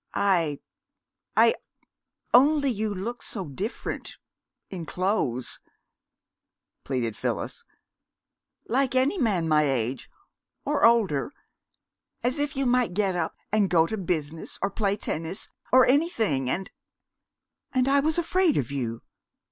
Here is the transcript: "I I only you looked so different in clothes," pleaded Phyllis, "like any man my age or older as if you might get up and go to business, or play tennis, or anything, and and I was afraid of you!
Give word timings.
"I 0.15 0.59
I 1.37 1.53
only 2.33 2.71
you 2.71 2.91
looked 2.91 3.23
so 3.23 3.45
different 3.45 4.17
in 4.71 4.87
clothes," 4.87 5.59
pleaded 6.83 7.15
Phyllis, 7.15 7.63
"like 8.67 8.95
any 8.95 9.19
man 9.19 9.47
my 9.47 9.61
age 9.65 10.09
or 10.65 10.85
older 10.87 11.31
as 12.23 12.39
if 12.39 12.55
you 12.55 12.65
might 12.65 12.95
get 12.95 13.15
up 13.15 13.35
and 13.51 13.69
go 13.69 13.85
to 13.85 13.95
business, 13.95 14.57
or 14.59 14.71
play 14.71 14.97
tennis, 14.97 15.49
or 15.71 15.85
anything, 15.85 16.49
and 16.49 16.71
and 17.71 17.87
I 17.87 17.99
was 17.99 18.17
afraid 18.17 18.57
of 18.57 18.71
you! 18.71 19.03